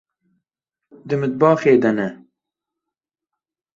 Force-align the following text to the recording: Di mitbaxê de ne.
Di 1.07 1.15
mitbaxê 1.21 1.73
de 1.83 1.91
ne. 1.97 2.07